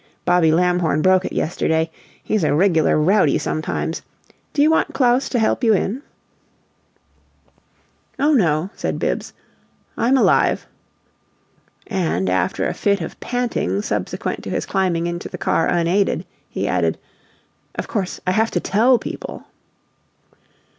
Bobby 0.25 0.51
Lamhorn 0.51 1.03
broke 1.03 1.25
it 1.25 1.31
yesterday; 1.31 1.91
he's 2.23 2.43
a 2.43 2.55
regular 2.55 2.99
rowdy 2.99 3.37
sometimes. 3.37 4.01
Do 4.51 4.63
you 4.63 4.71
want 4.71 4.95
Claus 4.95 5.29
to 5.29 5.37
help 5.37 5.63
you 5.63 5.75
in?" 5.75 6.01
"Oh 8.17 8.33
no," 8.33 8.71
said 8.75 8.97
Bibbs. 8.97 9.31
"I'm 9.95 10.17
alive." 10.17 10.65
And 11.85 12.31
after 12.31 12.65
a 12.67 12.73
fit 12.73 12.99
of 12.99 13.19
panting 13.19 13.83
subsequent 13.83 14.41
to 14.43 14.49
his 14.49 14.65
climbing 14.65 15.05
into 15.05 15.29
the 15.29 15.37
car 15.37 15.67
unaided, 15.67 16.25
he 16.49 16.67
added, 16.67 16.97
"Of 17.75 17.87
course, 17.87 18.19
I 18.25 18.31
have 18.31 18.49
to 18.49 18.59
TELL 18.59 18.97
people!" 18.97 19.45